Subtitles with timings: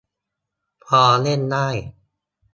[0.85, 1.67] พอเล่นได้